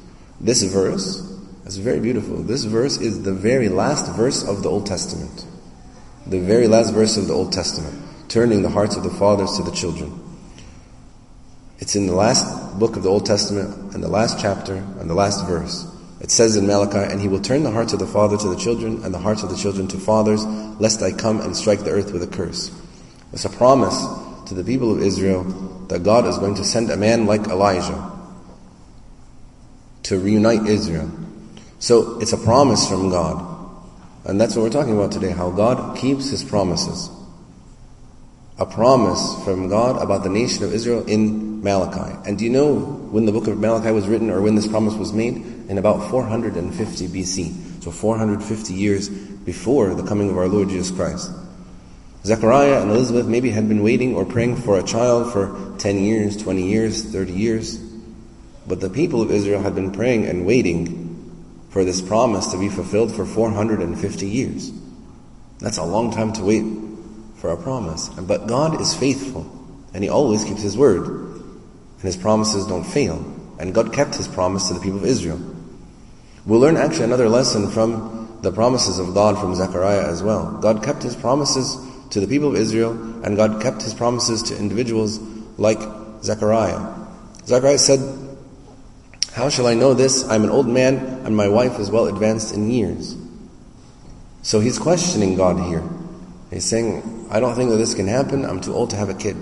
This 0.40 0.62
verse 0.62 1.18
is 1.66 1.76
very 1.76 2.00
beautiful. 2.00 2.42
This 2.42 2.64
verse 2.64 2.98
is 2.98 3.22
the 3.22 3.34
very 3.34 3.68
last 3.68 4.10
verse 4.16 4.46
of 4.46 4.62
the 4.62 4.70
Old 4.70 4.86
Testament. 4.86 5.44
The 6.26 6.40
very 6.40 6.68
last 6.68 6.94
verse 6.94 7.16
of 7.16 7.26
the 7.26 7.34
Old 7.34 7.52
Testament. 7.52 8.02
Turning 8.28 8.62
the 8.62 8.70
hearts 8.70 8.96
of 8.96 9.02
the 9.02 9.10
fathers 9.10 9.56
to 9.56 9.62
the 9.62 9.72
children. 9.72 10.24
It's 11.78 11.96
in 11.96 12.06
the 12.06 12.14
last 12.14 12.78
book 12.78 12.96
of 12.96 13.02
the 13.02 13.10
Old 13.10 13.26
Testament, 13.26 13.94
and 13.94 14.02
the 14.02 14.08
last 14.08 14.40
chapter, 14.40 14.74
and 14.74 15.08
the 15.08 15.14
last 15.14 15.46
verse. 15.46 15.86
It 16.20 16.30
says 16.30 16.56
in 16.56 16.66
Malachi, 16.66 17.12
And 17.12 17.20
he 17.20 17.28
will 17.28 17.40
turn 17.40 17.62
the 17.62 17.70
hearts 17.70 17.92
of 17.92 18.00
the 18.00 18.06
father 18.06 18.36
to 18.36 18.48
the 18.48 18.56
children, 18.56 19.04
and 19.04 19.14
the 19.14 19.18
hearts 19.18 19.42
of 19.42 19.50
the 19.50 19.56
children 19.56 19.86
to 19.88 19.98
fathers, 19.98 20.44
lest 20.80 21.02
I 21.02 21.12
come 21.12 21.40
and 21.40 21.56
strike 21.56 21.80
the 21.80 21.90
earth 21.90 22.12
with 22.12 22.22
a 22.22 22.26
curse. 22.26 22.70
It's 23.32 23.44
a 23.44 23.50
promise 23.50 23.96
to 24.46 24.54
the 24.54 24.64
people 24.64 24.92
of 24.92 25.02
Israel 25.02 25.44
that 25.88 26.02
God 26.02 26.26
is 26.26 26.38
going 26.38 26.54
to 26.56 26.64
send 26.64 26.90
a 26.90 26.96
man 26.96 27.26
like 27.26 27.46
Elijah 27.46 28.12
to 30.04 30.18
reunite 30.18 30.66
Israel. 30.66 31.10
So 31.78 32.18
it's 32.20 32.32
a 32.32 32.38
promise 32.38 32.88
from 32.88 33.10
God. 33.10 33.44
And 34.24 34.40
that's 34.40 34.56
what 34.56 34.62
we're 34.62 34.70
talking 34.70 34.96
about 34.96 35.12
today, 35.12 35.30
how 35.30 35.50
God 35.50 35.96
keeps 35.96 36.30
His 36.30 36.42
promises. 36.42 37.10
A 38.58 38.66
promise 38.66 39.44
from 39.44 39.68
God 39.68 40.02
about 40.02 40.24
the 40.24 40.28
nation 40.28 40.64
of 40.64 40.74
Israel 40.74 41.06
in 41.06 41.62
Malachi. 41.62 42.16
And 42.26 42.38
do 42.38 42.44
you 42.44 42.50
know 42.50 42.74
when 42.74 43.24
the 43.24 43.32
book 43.32 43.46
of 43.46 43.58
Malachi 43.58 43.92
was 43.92 44.08
written 44.08 44.30
or 44.30 44.42
when 44.42 44.56
this 44.56 44.66
promise 44.66 44.94
was 44.94 45.12
made? 45.12 45.57
In 45.68 45.78
about 45.78 46.10
450 46.10 47.08
BC. 47.08 47.82
So 47.82 47.90
450 47.90 48.74
years 48.74 49.08
before 49.08 49.94
the 49.94 50.02
coming 50.02 50.30
of 50.30 50.36
our 50.36 50.48
Lord 50.48 50.70
Jesus 50.70 50.90
Christ. 50.90 51.30
Zechariah 52.24 52.82
and 52.82 52.90
Elizabeth 52.90 53.26
maybe 53.26 53.50
had 53.50 53.68
been 53.68 53.82
waiting 53.82 54.14
or 54.14 54.24
praying 54.24 54.56
for 54.56 54.78
a 54.78 54.82
child 54.82 55.32
for 55.32 55.74
10 55.78 55.98
years, 55.98 56.36
20 56.36 56.62
years, 56.62 57.04
30 57.04 57.32
years. 57.32 57.78
But 58.66 58.80
the 58.80 58.90
people 58.90 59.22
of 59.22 59.30
Israel 59.30 59.62
had 59.62 59.74
been 59.74 59.92
praying 59.92 60.26
and 60.26 60.44
waiting 60.44 61.08
for 61.70 61.84
this 61.84 62.00
promise 62.00 62.48
to 62.48 62.58
be 62.58 62.68
fulfilled 62.68 63.14
for 63.14 63.24
450 63.24 64.26
years. 64.26 64.72
That's 65.60 65.78
a 65.78 65.84
long 65.84 66.12
time 66.12 66.32
to 66.34 66.44
wait 66.44 66.64
for 67.36 67.50
a 67.50 67.56
promise. 67.56 68.08
But 68.08 68.46
God 68.46 68.80
is 68.80 68.94
faithful, 68.94 69.46
and 69.94 70.02
He 70.02 70.10
always 70.10 70.44
keeps 70.44 70.62
His 70.62 70.76
word, 70.76 71.06
and 71.06 72.02
His 72.02 72.16
promises 72.16 72.66
don't 72.66 72.84
fail. 72.84 73.24
And 73.58 73.74
God 73.74 73.92
kept 73.92 74.14
His 74.16 74.28
promise 74.28 74.68
to 74.68 74.74
the 74.74 74.80
people 74.80 74.98
of 74.98 75.06
Israel. 75.06 75.40
We'll 76.48 76.60
learn 76.60 76.76
actually 76.76 77.04
another 77.04 77.28
lesson 77.28 77.70
from 77.70 78.38
the 78.42 78.50
promises 78.50 78.98
of 78.98 79.14
God 79.14 79.38
from 79.38 79.54
Zechariah 79.54 80.08
as 80.08 80.22
well. 80.22 80.58
God 80.60 80.82
kept 80.82 81.02
His 81.04 81.14
promises 81.14 81.76
to 82.10 82.18
the 82.18 82.26
people 82.26 82.48
of 82.48 82.56
Israel, 82.56 82.92
and 83.22 83.36
God 83.36 83.62
kept 83.62 83.82
His 83.82 83.94
promises 83.94 84.42
to 84.44 84.58
individuals 84.58 85.20
like 85.58 85.78
Zechariah. 86.22 86.94
Zechariah 87.44 87.78
said, 87.78 88.00
how 89.38 89.48
shall 89.48 89.68
I 89.68 89.74
know 89.74 89.94
this? 89.94 90.28
I'm 90.28 90.42
an 90.42 90.50
old 90.50 90.66
man 90.66 90.96
and 91.24 91.36
my 91.36 91.46
wife 91.46 91.78
is 91.78 91.92
well 91.92 92.06
advanced 92.06 92.54
in 92.54 92.70
years. 92.70 93.16
So 94.42 94.58
he's 94.58 94.80
questioning 94.80 95.36
God 95.36 95.64
here. 95.68 95.86
He's 96.50 96.64
saying, 96.64 97.28
I 97.30 97.38
don't 97.38 97.54
think 97.54 97.70
that 97.70 97.76
this 97.76 97.94
can 97.94 98.08
happen. 98.08 98.44
I'm 98.44 98.60
too 98.60 98.74
old 98.74 98.90
to 98.90 98.96
have 98.96 99.10
a 99.10 99.14
kid. 99.14 99.36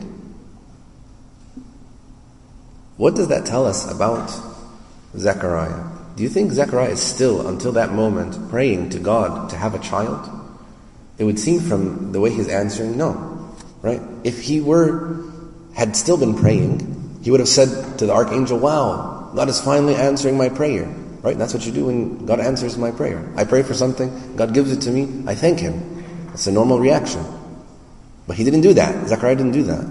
What 2.99 3.15
does 3.15 3.29
that 3.29 3.47
tell 3.47 3.65
us 3.65 3.91
about 3.91 4.31
Zechariah? 5.17 5.96
Do 6.17 6.23
you 6.23 6.31
think 6.31 6.53
Zechariah 6.53 6.91
is 6.91 7.01
still, 7.03 7.47
until 7.47 7.73
that 7.73 7.93
moment, 7.93 8.49
praying 8.49 8.89
to 8.91 8.99
God 8.99 9.51
to 9.51 9.57
have 9.57 9.75
a 9.75 9.79
child? 9.79 10.31
It 11.19 11.25
would 11.25 11.39
seem 11.39 11.61
from 11.61 12.13
the 12.13 12.21
way 12.21 12.31
he's 12.31 12.49
answering, 12.49 12.97
no. 12.97 13.55
Right? 13.83 14.01
If 14.25 14.41
he 14.41 14.63
were, 14.63 15.23
had 15.75 15.95
still 15.95 16.17
been 16.17 16.35
praying, 16.35 17.21
he 17.23 17.31
would 17.31 17.41
have 17.41 17.49
said 17.51 17.99
to 17.99 18.07
the 18.07 18.15
archangel, 18.15 18.59
wow, 18.59 19.31
God 19.35 19.51
is 19.51 19.61
finally 19.61 19.95
answering 19.95 20.39
my 20.39 20.49
prayer. 20.49 20.87
Right? 21.21 21.37
That's 21.37 21.53
what 21.53 21.67
you 21.67 21.73
do 21.73 21.87
when 21.87 22.25
God 22.25 22.41
answers 22.41 22.79
my 22.79 22.93
prayer. 22.93 23.31
I 23.37 23.45
pray 23.45 23.63
for 23.63 23.75
something, 23.75 24.37
God 24.37 24.55
gives 24.55 24.73
it 24.73 24.81
to 24.83 24.91
me, 24.91 25.25
I 25.27 25.35
thank 25.35 25.61
Him. 25.61 26.29
That's 26.29 26.47
a 26.47 26.53
normal 26.53 26.81
reaction. 26.81 27.25
But 28.27 28.37
he 28.37 28.45
didn't 28.45 28.63
do 28.63 28.73
that. 28.75 29.09
Zechariah 29.09 29.37
didn't 29.37 29.53
do 29.53 29.65
that. 29.65 29.85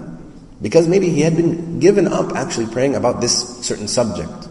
Because 0.60 0.88
maybe 0.88 1.08
he 1.08 1.20
had 1.20 1.36
been 1.36 1.78
given 1.78 2.08
up 2.08 2.32
actually 2.34 2.66
praying 2.66 2.96
about 2.96 3.20
this 3.20 3.64
certain 3.64 3.86
subject. 3.88 4.48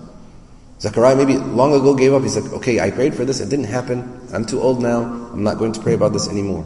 Zechariah 0.79 1.15
maybe 1.15 1.37
long 1.37 1.73
ago 1.73 1.95
gave 1.95 2.13
up. 2.13 2.23
He 2.23 2.29
said, 2.29 2.43
okay, 2.53 2.79
I 2.79 2.91
prayed 2.91 3.15
for 3.15 3.25
this, 3.25 3.39
it 3.39 3.49
didn't 3.49 3.65
happen. 3.65 4.27
I'm 4.33 4.45
too 4.45 4.61
old 4.61 4.81
now, 4.81 5.03
I'm 5.03 5.43
not 5.43 5.57
going 5.57 5.71
to 5.73 5.81
pray 5.81 5.93
about 5.93 6.13
this 6.13 6.27
anymore. 6.27 6.65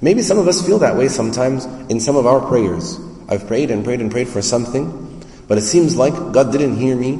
Maybe 0.00 0.22
some 0.22 0.38
of 0.38 0.48
us 0.48 0.64
feel 0.64 0.78
that 0.80 0.96
way 0.96 1.08
sometimes 1.08 1.64
in 1.90 2.00
some 2.00 2.16
of 2.16 2.26
our 2.26 2.40
prayers. 2.46 2.98
I've 3.28 3.46
prayed 3.46 3.70
and 3.70 3.84
prayed 3.84 4.00
and 4.00 4.10
prayed 4.10 4.28
for 4.28 4.42
something, 4.42 5.24
but 5.48 5.58
it 5.58 5.62
seems 5.62 5.96
like 5.96 6.14
God 6.32 6.52
didn't 6.52 6.76
hear 6.76 6.96
me 6.96 7.18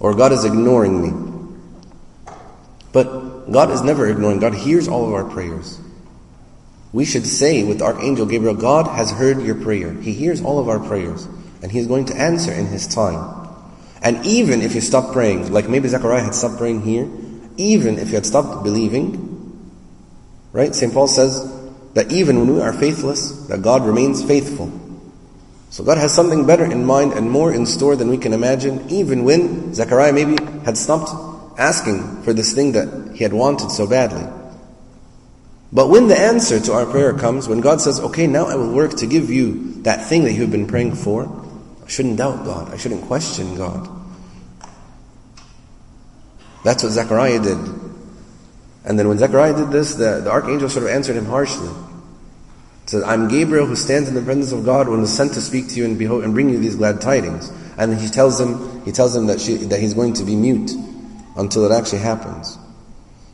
or 0.00 0.14
God 0.14 0.32
is 0.32 0.44
ignoring 0.44 1.00
me. 1.02 1.30
But 2.92 3.52
God 3.52 3.70
is 3.70 3.82
never 3.82 4.08
ignoring. 4.08 4.40
God 4.40 4.54
hears 4.54 4.88
all 4.88 5.06
of 5.06 5.12
our 5.12 5.24
prayers. 5.24 5.78
We 6.92 7.04
should 7.04 7.26
say 7.26 7.62
with 7.62 7.82
Archangel 7.82 8.26
Gabriel, 8.26 8.54
God 8.54 8.86
has 8.88 9.12
heard 9.12 9.42
your 9.42 9.54
prayer. 9.54 9.92
He 9.92 10.12
hears 10.12 10.42
all 10.42 10.58
of 10.58 10.68
our 10.68 10.80
prayers. 10.80 11.26
And 11.62 11.70
He's 11.70 11.86
going 11.86 12.06
to 12.06 12.16
answer 12.16 12.52
in 12.52 12.66
His 12.66 12.88
time. 12.88 13.39
And 14.02 14.24
even 14.24 14.62
if 14.62 14.74
you 14.74 14.80
stop 14.80 15.12
praying, 15.12 15.52
like 15.52 15.68
maybe 15.68 15.88
Zechariah 15.88 16.22
had 16.22 16.34
stopped 16.34 16.56
praying 16.58 16.82
here, 16.82 17.08
even 17.56 17.98
if 17.98 18.08
you 18.08 18.14
had 18.14 18.26
stopped 18.26 18.64
believing, 18.64 19.26
right? 20.52 20.74
St. 20.74 20.92
Paul 20.92 21.06
says 21.06 21.52
that 21.94 22.10
even 22.10 22.38
when 22.38 22.54
we 22.54 22.60
are 22.60 22.72
faithless, 22.72 23.46
that 23.48 23.62
God 23.62 23.84
remains 23.84 24.24
faithful. 24.24 24.72
So 25.70 25.84
God 25.84 25.98
has 25.98 26.12
something 26.12 26.46
better 26.46 26.64
in 26.64 26.84
mind 26.84 27.12
and 27.12 27.30
more 27.30 27.52
in 27.52 27.66
store 27.66 27.94
than 27.94 28.08
we 28.08 28.18
can 28.18 28.32
imagine, 28.32 28.88
even 28.88 29.24
when 29.24 29.74
Zechariah 29.74 30.12
maybe 30.12 30.42
had 30.64 30.76
stopped 30.76 31.10
asking 31.58 32.22
for 32.22 32.32
this 32.32 32.54
thing 32.54 32.72
that 32.72 33.12
he 33.14 33.22
had 33.22 33.32
wanted 33.32 33.70
so 33.70 33.86
badly. 33.86 34.26
But 35.72 35.88
when 35.88 36.08
the 36.08 36.18
answer 36.18 36.58
to 36.58 36.72
our 36.72 36.86
prayer 36.86 37.12
comes, 37.12 37.48
when 37.48 37.60
God 37.60 37.80
says, 37.80 38.00
okay, 38.00 38.26
now 38.26 38.46
I 38.46 38.56
will 38.56 38.72
work 38.72 38.96
to 38.96 39.06
give 39.06 39.30
you 39.30 39.74
that 39.82 40.06
thing 40.06 40.24
that 40.24 40.32
you've 40.32 40.50
been 40.50 40.66
praying 40.66 40.96
for, 40.96 41.39
shouldn't 41.90 42.16
doubt 42.16 42.44
God. 42.44 42.72
I 42.72 42.76
shouldn't 42.76 43.02
question 43.06 43.56
God. 43.56 43.88
That's 46.64 46.82
what 46.82 46.92
Zechariah 46.92 47.40
did. 47.40 47.58
And 48.84 48.98
then 48.98 49.08
when 49.08 49.18
Zechariah 49.18 49.54
did 49.54 49.70
this, 49.70 49.94
the, 49.94 50.20
the 50.24 50.30
archangel 50.30 50.68
sort 50.68 50.84
of 50.84 50.90
answered 50.90 51.16
him 51.16 51.26
harshly 51.26 51.70
says, 52.90 53.04
I'm 53.04 53.28
Gabriel 53.28 53.66
who 53.66 53.76
stands 53.76 54.08
in 54.08 54.16
the 54.16 54.22
presence 54.22 54.50
of 54.50 54.64
God 54.64 54.88
when 54.88 55.00
was 55.00 55.16
sent 55.16 55.34
to 55.34 55.40
speak 55.40 55.68
to 55.68 55.76
you 55.76 55.84
and, 55.84 55.96
behold, 55.98 56.24
and 56.24 56.34
bring 56.34 56.50
you 56.50 56.58
these 56.58 56.74
glad 56.74 57.00
tidings. 57.00 57.48
And 57.78 57.96
he 57.98 58.08
tells 58.08 58.40
him, 58.40 58.84
he 58.84 58.90
tells 58.90 59.14
him 59.14 59.26
that, 59.28 59.40
she, 59.40 59.54
that 59.54 59.78
he's 59.80 59.94
going 59.94 60.14
to 60.14 60.24
be 60.24 60.34
mute 60.34 60.72
until 61.36 61.64
it 61.64 61.72
actually 61.72 62.00
happens. 62.00 62.58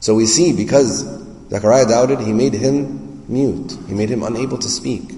So 0.01 0.15
we 0.15 0.27
see, 0.27 0.55
because 0.55 1.05
Zechariah 1.49 1.87
doubted, 1.87 2.21
he 2.21 2.33
made 2.33 2.53
him 2.53 3.25
mute. 3.29 3.77
He 3.89 3.95
made 3.95 4.11
him 4.11 4.23
unable 4.23 4.59
to 4.59 4.69
speak. 4.69 5.16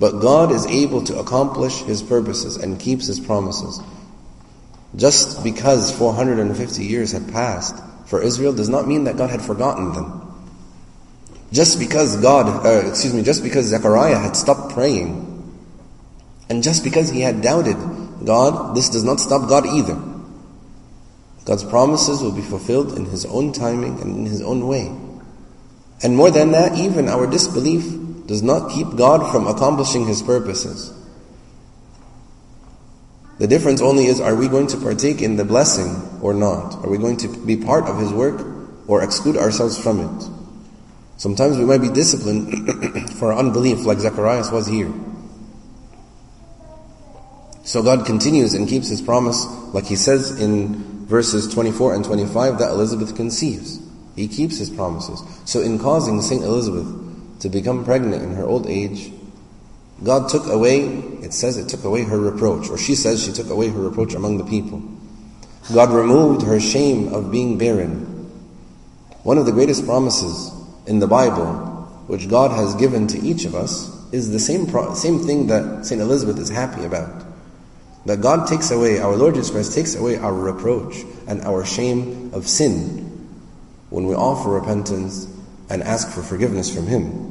But 0.00 0.20
God 0.20 0.52
is 0.52 0.66
able 0.66 1.02
to 1.04 1.18
accomplish 1.18 1.82
His 1.82 2.02
purposes 2.02 2.56
and 2.56 2.78
keeps 2.78 3.06
His 3.06 3.20
promises. 3.20 3.80
Just 4.96 5.42
because 5.44 5.96
450 5.96 6.84
years 6.84 7.12
had 7.12 7.30
passed 7.32 7.74
for 8.06 8.22
Israel 8.22 8.54
does 8.54 8.70
not 8.70 8.88
mean 8.88 9.04
that 9.04 9.18
God 9.18 9.28
had 9.28 9.42
forgotten 9.42 9.92
them. 9.92 10.24
Just 11.52 11.78
because 11.78 12.16
God, 12.16 12.64
uh, 12.64 12.88
excuse 12.88 13.12
me, 13.12 13.22
just 13.22 13.42
because 13.42 13.66
Zechariah 13.66 14.18
had 14.18 14.34
stopped 14.34 14.72
praying, 14.72 15.26
and 16.48 16.62
just 16.62 16.84
because 16.84 17.10
he 17.10 17.20
had 17.20 17.42
doubted 17.42 17.76
God, 18.24 18.74
this 18.74 18.88
does 18.88 19.04
not 19.04 19.20
stop 19.20 19.48
God 19.48 19.66
either. 19.66 20.00
God's 21.44 21.64
promises 21.64 22.20
will 22.22 22.32
be 22.32 22.42
fulfilled 22.42 22.96
in 22.96 23.06
His 23.06 23.24
own 23.26 23.52
timing 23.52 24.00
and 24.00 24.16
in 24.16 24.26
His 24.26 24.42
own 24.42 24.66
way. 24.66 24.90
And 26.02 26.16
more 26.16 26.30
than 26.30 26.52
that, 26.52 26.76
even 26.78 27.08
our 27.08 27.26
disbelief 27.26 27.84
does 28.28 28.42
not 28.42 28.70
keep 28.70 28.94
God 28.94 29.32
from 29.32 29.46
accomplishing 29.46 30.06
His 30.06 30.22
purposes. 30.22 30.94
The 33.38 33.46
difference 33.46 33.80
only 33.80 34.06
is, 34.06 34.20
are 34.20 34.34
we 34.34 34.48
going 34.48 34.66
to 34.68 34.76
partake 34.76 35.22
in 35.22 35.36
the 35.36 35.44
blessing 35.44 36.20
or 36.20 36.34
not? 36.34 36.84
Are 36.84 36.90
we 36.90 36.98
going 36.98 37.16
to 37.18 37.28
be 37.46 37.56
part 37.56 37.84
of 37.84 37.98
His 37.98 38.12
work 38.12 38.46
or 38.86 39.02
exclude 39.02 39.36
ourselves 39.36 39.78
from 39.78 40.00
it? 40.00 40.30
Sometimes 41.16 41.56
we 41.56 41.64
might 41.64 41.80
be 41.80 41.88
disciplined 41.88 43.10
for 43.18 43.32
our 43.32 43.38
unbelief 43.38 43.86
like 43.86 43.98
Zacharias 43.98 44.50
was 44.50 44.66
here. 44.66 44.92
So 47.64 47.82
God 47.82 48.04
continues 48.04 48.52
and 48.52 48.68
keeps 48.68 48.88
His 48.88 49.00
promise 49.00 49.46
like 49.72 49.86
He 49.86 49.96
says 49.96 50.38
in 50.38 51.06
verses 51.06 51.52
24 51.52 51.94
and 51.94 52.04
25 52.04 52.58
that 52.58 52.72
Elizabeth 52.72 53.16
conceives. 53.16 53.80
He 54.16 54.28
keeps 54.28 54.58
His 54.58 54.68
promises. 54.68 55.22
So 55.46 55.62
in 55.62 55.78
causing 55.78 56.20
Saint 56.20 56.44
Elizabeth 56.44 57.07
to 57.40 57.48
become 57.48 57.84
pregnant 57.84 58.22
in 58.22 58.34
her 58.34 58.44
old 58.44 58.66
age, 58.66 59.12
God 60.02 60.28
took 60.28 60.46
away, 60.46 60.80
it 61.22 61.32
says 61.32 61.56
it 61.56 61.68
took 61.68 61.84
away 61.84 62.04
her 62.04 62.18
reproach, 62.18 62.68
or 62.68 62.78
she 62.78 62.94
says 62.94 63.22
she 63.24 63.32
took 63.32 63.50
away 63.50 63.68
her 63.68 63.80
reproach 63.80 64.14
among 64.14 64.38
the 64.38 64.44
people. 64.44 64.82
God 65.72 65.90
removed 65.90 66.42
her 66.42 66.60
shame 66.60 67.12
of 67.12 67.30
being 67.30 67.58
barren. 67.58 68.30
One 69.22 69.38
of 69.38 69.46
the 69.46 69.52
greatest 69.52 69.84
promises 69.84 70.52
in 70.86 71.00
the 71.00 71.06
Bible, 71.06 71.44
which 72.06 72.28
God 72.28 72.52
has 72.52 72.74
given 72.76 73.06
to 73.08 73.18
each 73.18 73.44
of 73.44 73.54
us, 73.54 73.94
is 74.12 74.30
the 74.30 74.38
same, 74.38 74.66
pro- 74.66 74.94
same 74.94 75.18
thing 75.18 75.48
that 75.48 75.84
St. 75.84 76.00
Elizabeth 76.00 76.38
is 76.38 76.48
happy 76.48 76.84
about. 76.84 77.24
That 78.06 78.22
God 78.22 78.46
takes 78.46 78.70
away, 78.70 79.00
our 79.00 79.16
Lord 79.16 79.34
Jesus 79.34 79.50
Christ 79.50 79.74
takes 79.74 79.94
away 79.94 80.16
our 80.16 80.32
reproach 80.32 81.04
and 81.26 81.42
our 81.42 81.64
shame 81.66 82.30
of 82.32 82.48
sin 82.48 83.08
when 83.90 84.06
we 84.06 84.14
offer 84.14 84.50
repentance 84.50 85.26
and 85.70 85.82
ask 85.82 86.10
for 86.10 86.22
forgiveness 86.22 86.74
from 86.74 86.86
Him. 86.86 87.28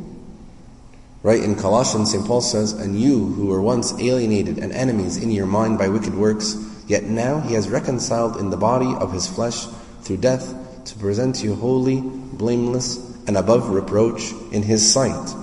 Right 1.23 1.43
in 1.43 1.55
Colossians, 1.55 2.11
St. 2.11 2.25
Paul 2.25 2.41
says, 2.41 2.73
And 2.73 2.99
you 2.99 3.25
who 3.33 3.47
were 3.47 3.61
once 3.61 3.93
alienated 3.99 4.59
and 4.59 4.71
enemies 4.71 5.17
in 5.17 5.31
your 5.31 5.47
mind 5.47 5.77
by 5.77 5.89
wicked 5.89 6.13
works, 6.13 6.55
yet 6.87 7.03
now 7.03 7.39
He 7.39 7.53
has 7.55 7.69
reconciled 7.69 8.37
in 8.37 8.49
the 8.49 8.57
body 8.57 8.93
of 8.99 9.11
His 9.11 9.27
flesh 9.27 9.65
through 10.03 10.17
death 10.17 10.55
to 10.85 10.95
present 10.97 11.43
you 11.43 11.55
holy, 11.55 12.01
blameless, 12.01 12.97
and 13.27 13.35
above 13.35 13.69
reproach 13.69 14.31
in 14.51 14.63
His 14.63 14.93
sight. 14.93 15.35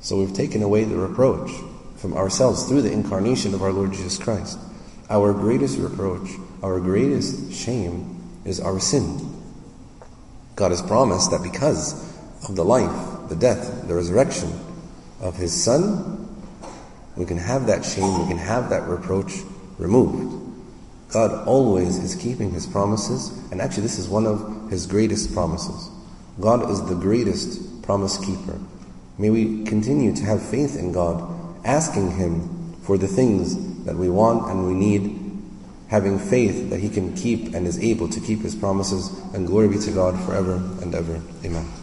So 0.00 0.18
we've 0.18 0.34
taken 0.34 0.62
away 0.62 0.84
the 0.84 0.96
reproach 0.96 1.50
from 1.96 2.14
ourselves 2.14 2.66
through 2.66 2.82
the 2.82 2.92
incarnation 2.92 3.54
of 3.54 3.62
our 3.62 3.72
Lord 3.72 3.92
Jesus 3.92 4.18
Christ. 4.18 4.58
Our 5.08 5.32
greatest 5.32 5.78
reproach, 5.78 6.30
our 6.62 6.80
greatest 6.80 7.52
shame 7.52 8.20
is 8.44 8.58
our 8.58 8.80
sin. 8.80 9.40
God 10.56 10.72
has 10.72 10.82
promised 10.82 11.30
that 11.30 11.42
because 11.42 12.11
of 12.48 12.56
the 12.56 12.64
life, 12.64 13.28
the 13.28 13.36
death, 13.36 13.86
the 13.86 13.94
resurrection 13.94 14.52
of 15.20 15.36
His 15.36 15.52
Son, 15.52 16.18
we 17.16 17.24
can 17.24 17.38
have 17.38 17.66
that 17.66 17.84
shame, 17.84 18.22
we 18.22 18.28
can 18.28 18.38
have 18.38 18.70
that 18.70 18.88
reproach 18.88 19.40
removed. 19.78 20.40
God 21.10 21.46
always 21.46 21.98
is 21.98 22.14
keeping 22.14 22.50
His 22.50 22.66
promises, 22.66 23.30
and 23.50 23.60
actually, 23.60 23.82
this 23.82 23.98
is 23.98 24.08
one 24.08 24.26
of 24.26 24.70
His 24.70 24.86
greatest 24.86 25.34
promises. 25.34 25.90
God 26.40 26.70
is 26.70 26.82
the 26.86 26.94
greatest 26.94 27.82
promise 27.82 28.16
keeper. 28.18 28.58
May 29.18 29.28
we 29.28 29.64
continue 29.64 30.16
to 30.16 30.24
have 30.24 30.42
faith 30.42 30.78
in 30.78 30.92
God, 30.92 31.22
asking 31.66 32.12
Him 32.12 32.74
for 32.82 32.96
the 32.96 33.08
things 33.08 33.84
that 33.84 33.94
we 33.94 34.08
want 34.08 34.50
and 34.50 34.66
we 34.66 34.72
need, 34.72 35.20
having 35.88 36.18
faith 36.18 36.70
that 36.70 36.80
He 36.80 36.88
can 36.88 37.14
keep 37.14 37.54
and 37.54 37.66
is 37.66 37.78
able 37.78 38.08
to 38.08 38.20
keep 38.20 38.40
His 38.40 38.54
promises, 38.54 39.10
and 39.34 39.46
glory 39.46 39.68
be 39.68 39.78
to 39.80 39.90
God 39.90 40.18
forever 40.24 40.54
and 40.80 40.94
ever. 40.94 41.20
Amen. 41.44 41.81